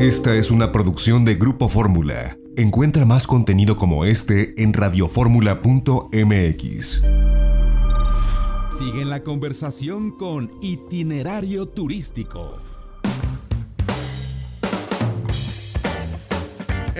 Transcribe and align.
Esta 0.00 0.34
es 0.34 0.50
una 0.50 0.72
producción 0.72 1.24
de 1.26 1.34
Grupo 1.34 1.68
Fórmula. 1.68 2.38
Encuentra 2.56 3.04
más 3.04 3.26
contenido 3.26 3.76
como 3.76 4.06
este 4.06 4.54
en 4.62 4.72
radioformula.mx. 4.72 7.02
Sigue 8.78 9.04
la 9.04 9.22
conversación 9.22 10.12
con 10.12 10.52
Itinerario 10.62 11.66
Turístico. 11.66 12.69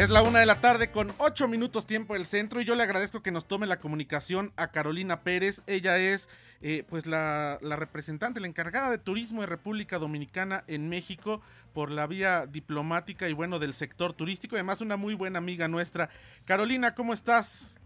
Es 0.01 0.09
la 0.09 0.23
una 0.23 0.39
de 0.39 0.47
la 0.47 0.63
tarde 0.63 0.91
con 0.91 1.13
ocho 1.19 1.47
minutos 1.47 1.87
tiempo 1.87 2.15
del 2.15 2.25
centro 2.25 2.59
y 2.59 2.65
yo 2.65 2.75
le 2.75 2.83
agradezco 2.83 3.23
que 3.23 3.31
nos 3.31 3.47
tome 3.47 3.67
la 3.67 3.81
comunicación 3.81 4.51
a 4.57 4.69
Carolina 4.69 5.21
Pérez. 5.21 5.61
Ella 5.67 5.99
es 5.99 6.27
eh, 6.63 6.85
pues 6.89 7.05
la, 7.05 7.59
la, 7.61 7.77
representante, 7.77 8.41
la 8.41 8.47
encargada 8.47 8.91
de 8.91 8.97
turismo 8.97 9.43
de 9.43 9.47
República 9.49 9.99
Dominicana 9.99 10.65
en 10.69 10.89
México 10.89 11.43
por 11.75 11.91
la 11.91 12.07
vía 12.07 12.47
diplomática 12.47 13.29
y 13.29 13.35
bueno 13.35 13.59
del 13.59 13.75
sector 13.75 14.15
turístico. 14.15 14.57
Además 14.57 14.81
una 14.81 14.97
muy 14.97 15.13
buena 15.13 15.37
amiga 15.37 15.69
nuestra. 15.69 16.09
Carolina, 16.47 16.95
¿cómo 16.95 17.13
estás? 17.13 17.79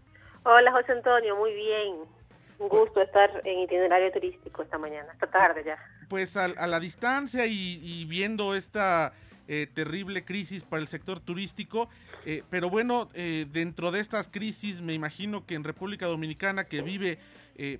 Hola 0.43 0.71
José 0.71 0.93
Antonio, 0.93 1.35
muy 1.35 1.53
bien. 1.53 1.95
Un 2.59 2.69
gusto 2.69 3.01
estar 3.01 3.29
en 3.43 3.59
itinerario 3.59 4.13
turístico 4.13 4.61
esta 4.61 4.77
mañana, 4.77 5.11
esta 5.11 5.27
tarde 5.27 5.65
ya. 5.65 5.77
Pues 6.07 6.37
a, 6.37 6.45
a 6.45 6.65
la 6.65 6.79
distancia 6.79 7.45
y, 7.45 7.81
y 7.83 8.05
viendo 8.05 8.55
esta 8.55 9.11
eh, 9.47 9.67
terrible 9.71 10.25
crisis 10.25 10.63
para 10.63 10.81
el 10.81 10.87
sector 10.87 11.19
turístico. 11.19 11.87
Eh, 12.25 12.43
pero 12.49 12.69
bueno, 12.69 13.09
eh, 13.13 13.45
dentro 13.51 13.91
de 13.91 13.99
estas 13.99 14.27
crisis, 14.27 14.81
me 14.81 14.93
imagino 14.93 15.45
que 15.45 15.55
en 15.55 15.63
República 15.63 16.07
Dominicana, 16.07 16.65
que 16.65 16.81
vive 16.81 17.19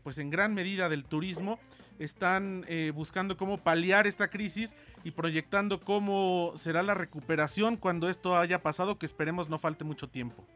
pues 0.04 0.20
en 0.20 0.30
gran 0.30 0.54
medida 0.54 0.88
del 0.88 1.04
turismo, 1.04 1.60
están 2.00 2.66
buscando 2.94 3.36
cómo 3.36 3.58
paliar 3.58 4.08
esta 4.08 4.30
crisis 4.30 4.74
y 5.04 5.12
proyectando 5.12 5.82
cómo 5.82 6.54
será 6.56 6.82
la 6.82 6.94
recuperación 6.94 7.76
cuando 7.76 8.08
esto 8.08 8.38
haya 8.38 8.64
pasado, 8.64 8.98
que 8.98 9.06
esperemos 9.06 9.50
no 9.50 9.60
falte 9.60 9.84
mucho 9.84 10.08
tiempo. 10.08 10.48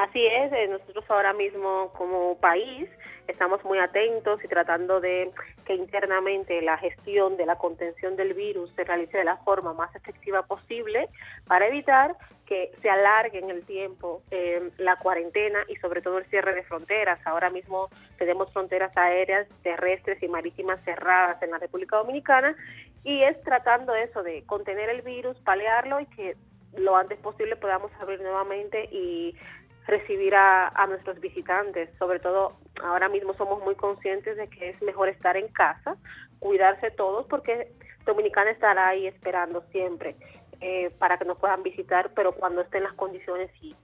Así 0.00 0.24
es, 0.24 0.50
eh, 0.50 0.66
nosotros 0.66 1.04
ahora 1.10 1.34
mismo 1.34 1.92
como 1.92 2.38
país 2.38 2.88
estamos 3.28 3.62
muy 3.64 3.78
atentos 3.78 4.42
y 4.42 4.48
tratando 4.48 4.98
de 4.98 5.30
que 5.66 5.74
internamente 5.74 6.62
la 6.62 6.78
gestión 6.78 7.36
de 7.36 7.44
la 7.44 7.56
contención 7.56 8.16
del 8.16 8.32
virus 8.32 8.72
se 8.76 8.84
realice 8.84 9.18
de 9.18 9.24
la 9.24 9.36
forma 9.36 9.74
más 9.74 9.94
efectiva 9.94 10.42
posible 10.46 11.10
para 11.46 11.68
evitar 11.68 12.16
que 12.46 12.72
se 12.80 12.88
alargue 12.88 13.40
en 13.40 13.50
el 13.50 13.62
tiempo 13.66 14.22
eh, 14.30 14.70
la 14.78 14.96
cuarentena 14.96 15.58
y 15.68 15.76
sobre 15.76 16.00
todo 16.00 16.16
el 16.16 16.24
cierre 16.30 16.54
de 16.54 16.62
fronteras. 16.62 17.20
Ahora 17.26 17.50
mismo 17.50 17.90
tenemos 18.16 18.50
fronteras 18.54 18.96
aéreas, 18.96 19.46
terrestres 19.62 20.22
y 20.22 20.28
marítimas 20.28 20.82
cerradas 20.82 21.42
en 21.42 21.50
la 21.50 21.58
República 21.58 21.98
Dominicana 21.98 22.56
y 23.04 23.22
es 23.22 23.38
tratando 23.42 23.94
eso 23.94 24.22
de 24.22 24.44
contener 24.46 24.88
el 24.88 25.02
virus, 25.02 25.36
paliarlo 25.40 26.00
y 26.00 26.06
que 26.06 26.36
lo 26.74 26.96
antes 26.96 27.18
posible 27.18 27.56
podamos 27.56 27.92
abrir 28.00 28.20
nuevamente 28.22 28.88
y 28.92 29.36
recibir 29.86 30.34
a, 30.34 30.86
nuestros 30.88 31.20
visitantes. 31.20 31.90
Sobre 31.98 32.20
todo, 32.20 32.56
ahora 32.82 33.08
mismo 33.08 33.34
somos 33.34 33.62
muy 33.62 33.74
conscientes 33.74 34.36
de 34.36 34.48
que 34.48 34.70
es 34.70 34.82
mejor 34.82 35.08
estar 35.08 35.36
en 35.36 35.48
casa, 35.48 35.96
cuidarse 36.38 36.90
todos, 36.90 37.26
porque 37.26 37.72
Dominicana 38.06 38.50
estará 38.50 38.88
ahí 38.88 39.06
esperando 39.06 39.64
siempre 39.72 40.16
eh, 40.60 40.90
para 40.98 41.18
que 41.18 41.24
nos 41.24 41.38
puedan 41.38 41.62
visitar, 41.62 42.12
pero 42.14 42.32
cuando 42.32 42.62
estén 42.62 42.82
las 42.82 42.94
condiciones 42.94 43.50
y, 43.60 43.74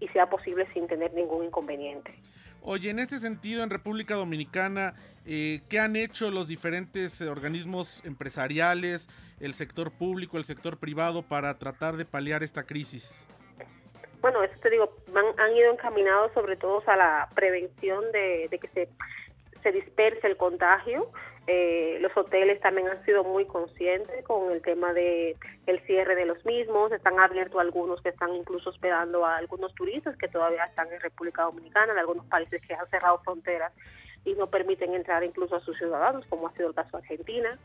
y 0.00 0.08
sea 0.08 0.28
posible 0.28 0.66
sin 0.72 0.86
tener 0.86 1.12
ningún 1.14 1.44
inconveniente. 1.44 2.14
Oye, 2.62 2.90
en 2.90 2.98
este 2.98 3.18
sentido, 3.18 3.62
en 3.62 3.70
República 3.70 4.16
Dominicana, 4.16 4.94
eh, 5.24 5.60
¿qué 5.68 5.78
han 5.78 5.94
hecho 5.94 6.32
los 6.32 6.48
diferentes 6.48 7.20
organismos 7.22 8.04
empresariales, 8.04 9.08
el 9.38 9.54
sector 9.54 9.92
público, 9.92 10.36
el 10.36 10.44
sector 10.44 10.78
privado 10.78 11.22
para 11.22 11.56
tratar 11.58 11.96
de 11.96 12.04
paliar 12.04 12.42
esta 12.42 12.64
crisis? 12.64 13.30
bueno, 14.26 14.42
eso 14.42 14.58
te 14.60 14.70
digo, 14.70 14.95
han, 15.16 15.56
ido 15.56 15.72
encaminados 15.72 16.32
sobre 16.32 16.56
todo 16.56 16.82
a 16.86 16.96
la 16.96 17.28
prevención 17.34 18.04
de, 18.12 18.48
que 18.60 18.68
se, 18.68 18.88
se 19.62 19.72
disperse 19.72 20.26
el 20.26 20.36
contagio. 20.36 21.10
Eh, 21.48 21.98
los 22.00 22.16
hoteles 22.16 22.60
también 22.60 22.88
han 22.88 23.04
sido 23.04 23.22
muy 23.22 23.44
conscientes 23.44 24.24
con 24.24 24.50
el 24.50 24.62
tema 24.62 24.92
de 24.92 25.36
el 25.66 25.80
cierre 25.86 26.16
de 26.16 26.26
los 26.26 26.44
mismos, 26.44 26.90
están 26.90 27.20
abiertos 27.20 27.60
algunos 27.60 28.00
que 28.02 28.08
están 28.08 28.34
incluso 28.34 28.70
hospedando 28.70 29.24
a 29.24 29.36
algunos 29.36 29.72
turistas 29.74 30.16
que 30.16 30.26
todavía 30.26 30.64
están 30.64 30.92
en 30.92 31.00
República 31.00 31.44
Dominicana, 31.44 31.92
en 31.92 31.98
algunos 32.00 32.26
países 32.26 32.60
que 32.66 32.74
han 32.74 32.88
cerrado 32.88 33.18
fronteras 33.18 33.72
y 34.24 34.34
no 34.34 34.48
permiten 34.48 34.92
entrar 34.94 35.22
incluso 35.22 35.54
a 35.54 35.60
sus 35.60 35.78
ciudadanos, 35.78 36.26
como 36.26 36.48
ha 36.48 36.52
sido 36.54 36.68
el 36.68 36.74
caso 36.74 36.96
de 36.96 36.98
Argentina, 36.98 37.56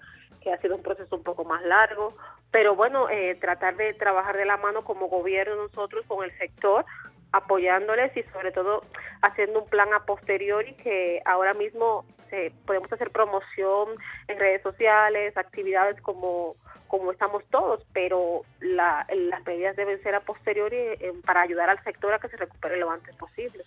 que 0.41 0.53
ha 0.53 0.61
sido 0.61 0.75
un 0.75 0.83
proceso 0.83 1.15
un 1.15 1.23
poco 1.23 1.43
más 1.43 1.63
largo. 1.63 2.15
Pero 2.51 2.75
bueno, 2.75 3.09
eh, 3.09 3.35
tratar 3.41 3.75
de 3.77 3.93
trabajar 3.95 4.37
de 4.37 4.45
la 4.45 4.57
mano 4.57 4.83
como 4.83 5.07
gobierno 5.07 5.55
nosotros 5.55 6.05
con 6.07 6.23
el 6.23 6.37
sector, 6.37 6.85
apoyándoles 7.31 8.15
y 8.15 8.23
sobre 8.31 8.51
todo 8.51 8.83
haciendo 9.21 9.63
un 9.63 9.69
plan 9.69 9.93
a 9.93 10.05
posteriori 10.05 10.73
que 10.75 11.21
ahora 11.25 11.53
mismo 11.53 12.05
eh, 12.31 12.51
podemos 12.65 12.91
hacer 12.91 13.11
promoción 13.11 13.89
en 14.27 14.39
redes 14.39 14.61
sociales, 14.61 15.35
actividades 15.37 16.01
como 16.01 16.55
como 16.91 17.13
estamos 17.13 17.41
todos, 17.49 17.85
pero 17.93 18.41
la, 18.59 19.07
las 19.15 19.45
medidas 19.45 19.77
deben 19.77 20.03
ser 20.03 20.13
a 20.13 20.19
posteriori 20.19 20.75
eh, 20.75 21.13
para 21.25 21.41
ayudar 21.41 21.69
al 21.69 21.81
sector 21.85 22.13
a 22.13 22.19
que 22.19 22.27
se 22.27 22.35
recupere 22.35 22.77
lo 22.77 22.91
antes 22.91 23.15
posible. 23.15 23.63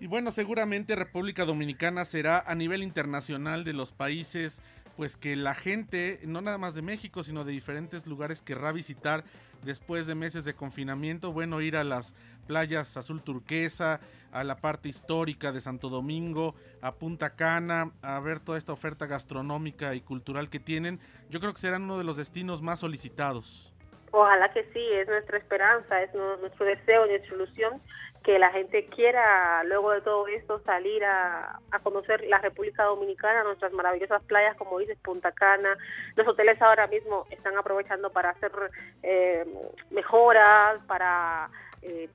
Y 0.00 0.06
bueno, 0.06 0.30
seguramente 0.30 0.94
República 0.94 1.46
Dominicana 1.46 2.04
será 2.04 2.40
a 2.46 2.54
nivel 2.54 2.82
internacional 2.82 3.64
de 3.64 3.72
los 3.72 3.92
países, 3.92 4.62
pues 4.98 5.16
que 5.16 5.36
la 5.36 5.54
gente, 5.54 6.18
no 6.24 6.40
nada 6.40 6.58
más 6.58 6.74
de 6.74 6.82
México, 6.82 7.22
sino 7.22 7.44
de 7.44 7.52
diferentes 7.52 8.08
lugares 8.08 8.42
querrá 8.42 8.72
visitar 8.72 9.22
después 9.64 10.08
de 10.08 10.16
meses 10.16 10.44
de 10.44 10.54
confinamiento. 10.54 11.32
Bueno, 11.32 11.60
ir 11.60 11.76
a 11.76 11.84
las 11.84 12.14
playas 12.48 12.96
azul 12.96 13.22
turquesa, 13.22 14.00
a 14.32 14.42
la 14.42 14.56
parte 14.56 14.88
histórica 14.88 15.52
de 15.52 15.60
Santo 15.60 15.88
Domingo, 15.88 16.56
a 16.82 16.96
Punta 16.96 17.36
Cana, 17.36 17.92
a 18.02 18.18
ver 18.18 18.40
toda 18.40 18.58
esta 18.58 18.72
oferta 18.72 19.06
gastronómica 19.06 19.94
y 19.94 20.00
cultural 20.00 20.50
que 20.50 20.58
tienen. 20.58 20.98
Yo 21.30 21.38
creo 21.38 21.54
que 21.54 21.60
serán 21.60 21.84
uno 21.84 21.96
de 21.98 22.02
los 22.02 22.16
destinos 22.16 22.60
más 22.60 22.80
solicitados. 22.80 23.72
Ojalá 24.10 24.52
que 24.52 24.64
sí, 24.72 24.92
es 24.92 25.08
nuestra 25.08 25.38
esperanza, 25.38 26.02
es 26.02 26.14
nuestro 26.14 26.64
deseo, 26.64 27.06
nuestra 27.06 27.34
ilusión 27.34 27.80
que 28.24 28.38
la 28.38 28.50
gente 28.50 28.84
quiera 28.86 29.62
luego 29.64 29.90
de 29.92 30.00
todo 30.00 30.26
esto 30.28 30.60
salir 30.64 31.04
a, 31.04 31.60
conocer 31.82 32.24
la 32.24 32.38
República 32.38 32.84
Dominicana, 32.84 33.44
nuestras 33.44 33.72
maravillosas 33.72 34.22
playas, 34.24 34.56
como 34.56 34.78
dices, 34.78 34.98
Punta 34.98 35.32
Cana. 35.32 35.76
Los 36.16 36.26
hoteles 36.26 36.60
ahora 36.60 36.86
mismo 36.88 37.26
están 37.30 37.56
aprovechando 37.56 38.10
para 38.10 38.30
hacer 38.30 38.52
eh, 39.02 39.46
mejoras, 39.90 40.78
para 40.86 41.48
eh, 41.82 42.10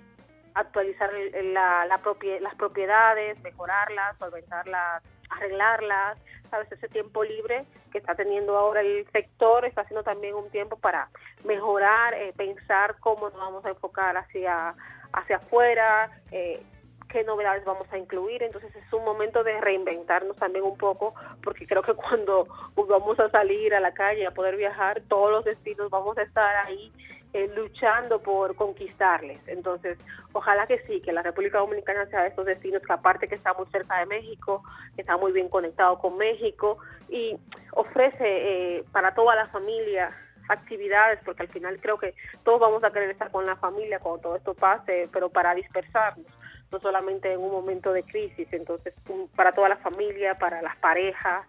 actualizar 0.54 1.12
la, 1.46 1.86
las 1.86 2.56
propiedades, 2.56 3.42
mejorarlas, 3.42 4.18
solventarlas, 4.20 5.04
arreglarlas. 5.30 6.18
Sabes, 6.54 6.72
ese 6.72 6.88
tiempo 6.88 7.24
libre 7.24 7.66
que 7.92 7.98
está 7.98 8.14
teniendo 8.14 8.56
ahora 8.56 8.82
el 8.82 9.08
sector 9.12 9.66
está 9.66 9.82
haciendo 9.82 10.04
también 10.04 10.36
un 10.36 10.52
tiempo 10.52 10.76
para 10.78 11.10
mejorar, 11.44 12.14
eh, 12.14 12.32
pensar 12.38 12.98
cómo 13.00 13.32
nos 13.32 13.40
vamos 13.40 13.66
a 13.66 13.70
enfocar 13.70 14.16
hacia 14.18 14.76
hacia 15.14 15.38
afuera, 15.38 16.12
eh, 16.30 16.62
qué 17.10 17.24
novedades 17.24 17.66
vamos 17.66 17.92
a 17.92 17.98
incluir. 17.98 18.44
Entonces 18.44 18.70
es 18.76 18.94
un 18.94 19.04
momento 19.04 19.44
de 19.44 19.60
reinventarnos 19.62 20.38
también 20.38 20.64
un 20.64 20.78
poco, 20.78 21.16
porque 21.42 21.66
creo 21.66 21.82
que 21.82 21.96
cuando 21.96 22.46
vamos 22.76 23.20
a 23.20 23.32
salir 23.32 23.74
a 23.74 23.80
la 23.80 23.96
calle, 23.96 24.28
a 24.28 24.32
poder 24.32 24.56
viajar, 24.56 25.02
todos 25.08 25.32
los 25.32 25.46
destinos 25.46 25.90
vamos 25.90 26.20
a 26.20 26.22
estar 26.22 26.68
ahí 26.68 26.94
eh, 27.34 27.52
luchando 27.56 28.22
por 28.22 28.56
conquistarles. 28.56 29.40
Entonces, 29.48 29.98
ojalá 30.34 30.68
que 30.68 30.80
sí, 30.86 31.02
que 31.02 31.12
la 31.12 31.24
República 31.24 31.58
Dominicana 31.58 32.06
sea 32.06 32.22
de 32.22 32.30
estos 32.30 32.46
destinos 32.46 32.84
que 32.84 32.94
aparte 32.94 33.28
que 33.28 33.36
está 33.36 33.54
muy 33.54 33.66
cerca 33.68 34.00
de 34.00 34.06
México, 34.06 34.64
que 34.96 35.02
está 35.02 35.18
muy 35.18 35.32
bien 35.32 35.50
conectado 35.50 35.98
con 35.98 36.18
México 36.18 36.78
y 37.10 37.36
ofrece 37.72 38.18
eh, 38.22 38.84
para 38.92 39.14
toda 39.16 39.36
la 39.36 39.48
familia 39.48 40.16
actividades, 40.50 41.20
porque 41.26 41.44
al 41.44 41.50
final 41.50 41.80
creo 41.82 41.98
que 41.98 42.14
todos 42.44 42.60
vamos 42.60 42.84
a 42.84 42.92
querer 42.92 43.10
estar 43.10 43.32
con 43.32 43.46
la 43.46 43.56
familia 43.56 44.00
cuando 44.00 44.22
todo 44.22 44.36
esto 44.36 44.54
pase, 44.54 45.10
pero 45.12 45.30
para 45.30 45.56
dispersarnos, 45.56 46.28
no 46.72 46.80
solamente 46.80 47.32
en 47.32 47.40
un 47.40 47.52
momento 47.52 47.94
de 47.94 48.04
crisis, 48.04 48.48
entonces 48.52 48.94
para 49.36 49.54
toda 49.54 49.70
la 49.70 49.78
familia, 49.78 50.38
para 50.38 50.62
las 50.62 50.76
parejas, 50.78 51.48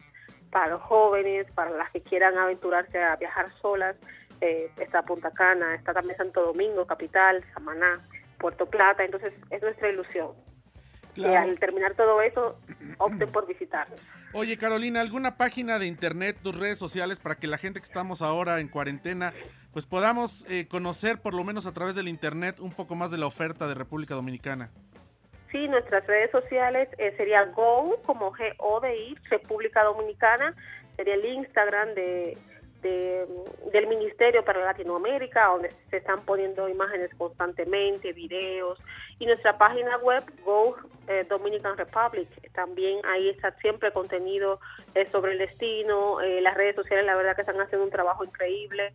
para 0.50 0.68
los 0.68 0.82
jóvenes, 0.82 1.50
para 1.54 1.70
las 1.70 1.90
que 1.90 2.00
quieran 2.00 2.38
aventurarse 2.38 3.02
a 3.02 3.16
viajar 3.16 3.52
solas, 3.60 3.96
eh, 4.40 4.70
está 4.76 5.02
Punta 5.02 5.30
Cana, 5.30 5.74
está 5.74 5.92
también 5.92 6.16
Santo 6.16 6.42
Domingo, 6.42 6.86
capital, 6.86 7.44
Samaná, 7.54 8.06
Puerto 8.38 8.66
Plata, 8.66 9.04
entonces 9.04 9.32
es 9.50 9.62
nuestra 9.62 9.88
ilusión. 9.88 10.32
Y 11.16 11.24
al 11.24 11.58
terminar 11.60 11.94
todo 11.94 12.20
eso, 12.22 12.58
opten 12.98 13.30
por 13.30 13.46
visitarnos. 13.46 14.00
Oye, 14.32 14.58
Carolina, 14.58 15.00
¿alguna 15.00 15.36
página 15.36 15.78
de 15.78 15.86
internet, 15.86 16.36
tus 16.42 16.58
redes 16.58 16.76
sociales, 16.76 17.20
para 17.20 17.36
que 17.36 17.46
la 17.46 17.56
gente 17.56 17.78
que 17.78 17.84
estamos 17.84 18.20
ahora 18.20 18.58
en 18.58 18.66
cuarentena, 18.66 19.32
pues 19.72 19.86
podamos 19.86 20.44
eh, 20.50 20.66
conocer, 20.66 21.22
por 21.22 21.34
lo 21.34 21.44
menos 21.44 21.66
a 21.66 21.72
través 21.72 21.94
del 21.94 22.08
internet, 22.08 22.58
un 22.58 22.72
poco 22.72 22.96
más 22.96 23.12
de 23.12 23.18
la 23.18 23.26
oferta 23.26 23.68
de 23.68 23.74
República 23.74 24.14
Dominicana? 24.14 24.70
Sí, 25.52 25.68
nuestras 25.68 26.04
redes 26.08 26.32
sociales 26.32 26.88
eh, 26.98 27.14
sería 27.16 27.44
Go, 27.44 28.02
como 28.04 28.32
G-O 28.32 28.80
de 28.80 28.96
ir, 28.96 29.22
República 29.30 29.84
Dominicana, 29.84 30.52
sería 30.96 31.14
el 31.14 31.24
Instagram 31.24 31.94
de, 31.94 32.36
del 32.84 33.86
Ministerio 33.86 34.44
para 34.44 34.64
Latinoamérica, 34.64 35.46
donde 35.46 35.72
se 35.90 35.96
están 35.96 36.24
poniendo 36.24 36.68
imágenes 36.68 37.10
constantemente, 37.16 38.12
videos, 38.12 38.78
y 39.18 39.26
nuestra 39.26 39.56
página 39.56 39.96
web 39.98 40.22
Go 40.44 40.76
eh, 41.08 41.24
Dominican 41.28 41.76
Republic, 41.76 42.28
también 42.52 43.00
ahí 43.04 43.30
está 43.30 43.52
siempre 43.58 43.92
contenido 43.92 44.60
eh, 44.94 45.08
sobre 45.10 45.32
el 45.32 45.38
destino, 45.38 46.20
eh, 46.20 46.40
las 46.40 46.54
redes 46.54 46.76
sociales 46.76 47.06
la 47.06 47.16
verdad 47.16 47.34
que 47.34 47.42
están 47.42 47.60
haciendo 47.60 47.84
un 47.84 47.90
trabajo 47.90 48.24
increíble, 48.24 48.92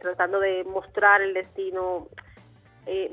tratando 0.00 0.38
de 0.38 0.62
mostrar 0.62 1.22
el 1.22 1.34
destino 1.34 2.06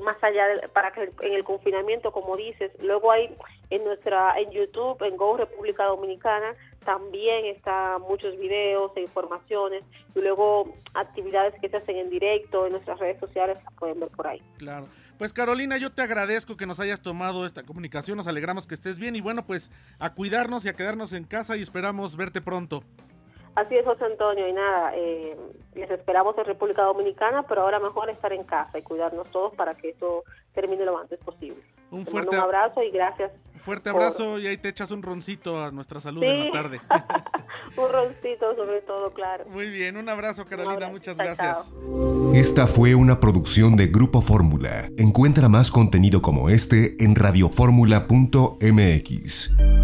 más 0.00 0.22
allá 0.22 0.46
de, 0.46 0.68
para 0.68 0.92
que 0.92 1.10
en 1.22 1.32
el 1.32 1.42
confinamiento, 1.42 2.12
como 2.12 2.36
dices, 2.36 2.70
luego 2.80 3.10
hay 3.10 3.36
en 3.70 3.82
nuestra 3.82 4.38
en 4.38 4.52
YouTube, 4.52 5.02
en 5.02 5.16
Go 5.16 5.36
República 5.36 5.84
Dominicana, 5.84 6.54
también 6.90 7.46
están 7.46 8.02
muchos 8.02 8.36
videos 8.36 8.90
e 8.96 9.02
informaciones 9.02 9.84
y 10.12 10.20
luego 10.20 10.74
actividades 10.92 11.54
que 11.60 11.68
se 11.68 11.76
hacen 11.76 11.96
en 11.96 12.10
directo 12.10 12.66
en 12.66 12.72
nuestras 12.72 12.98
redes 12.98 13.20
sociales 13.20 13.58
las 13.62 13.74
pueden 13.74 14.00
ver 14.00 14.08
por 14.08 14.26
ahí. 14.26 14.42
Claro. 14.58 14.88
Pues 15.16 15.32
Carolina, 15.32 15.76
yo 15.76 15.92
te 15.92 16.02
agradezco 16.02 16.56
que 16.56 16.66
nos 16.66 16.80
hayas 16.80 17.00
tomado 17.00 17.46
esta 17.46 17.62
comunicación, 17.62 18.16
nos 18.16 18.26
alegramos 18.26 18.66
que 18.66 18.74
estés 18.74 18.98
bien 18.98 19.14
y 19.14 19.20
bueno, 19.20 19.46
pues 19.46 19.70
a 20.00 20.14
cuidarnos 20.14 20.64
y 20.64 20.68
a 20.68 20.72
quedarnos 20.74 21.12
en 21.12 21.22
casa 21.22 21.56
y 21.56 21.62
esperamos 21.62 22.16
verte 22.16 22.40
pronto. 22.40 22.82
Así 23.54 23.76
es, 23.76 23.84
José 23.84 24.06
Antonio, 24.06 24.48
y 24.48 24.52
nada, 24.52 24.92
eh, 24.96 25.36
les 25.74 25.90
esperamos 25.92 26.36
en 26.38 26.44
República 26.44 26.82
Dominicana, 26.82 27.44
pero 27.44 27.62
ahora 27.62 27.78
mejor 27.78 28.10
estar 28.10 28.32
en 28.32 28.42
casa 28.42 28.80
y 28.80 28.82
cuidarnos 28.82 29.30
todos 29.30 29.54
para 29.54 29.76
que 29.76 29.90
esto 29.90 30.24
termine 30.54 30.84
lo 30.84 30.98
antes 30.98 31.20
posible. 31.20 31.62
Un 31.92 32.04
fuerte 32.04 32.36
abrazo 32.36 32.82
y 32.82 32.90
gracias. 32.90 33.30
Fuerte 33.60 33.90
abrazo 33.90 34.38
y 34.38 34.46
ahí 34.46 34.56
te 34.56 34.70
echas 34.70 34.90
un 34.90 35.02
roncito 35.02 35.62
a 35.62 35.70
nuestra 35.70 36.00
salud 36.00 36.22
en 36.22 36.46
la 36.46 36.50
tarde. 36.50 36.80
un 37.76 37.90
roncito 37.90 38.56
sobre 38.56 38.80
todo, 38.82 39.12
claro. 39.12 39.44
Muy 39.48 39.68
bien, 39.68 39.96
un 39.96 40.08
abrazo 40.08 40.46
Carolina, 40.46 40.88
muchas 40.88 41.16
gracias. 41.16 41.74
Esta 42.34 42.66
fue 42.66 42.94
una 42.94 43.20
producción 43.20 43.76
de 43.76 43.88
Grupo 43.88 44.22
Fórmula. 44.22 44.88
Encuentra 44.96 45.48
más 45.48 45.70
contenido 45.70 46.22
como 46.22 46.48
este 46.48 46.96
en 47.02 47.14
radioformula.mx. 47.14 49.79